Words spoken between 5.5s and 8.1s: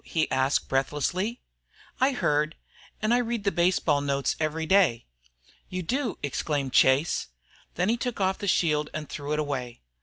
"You do?" exclaimed Chase. Then he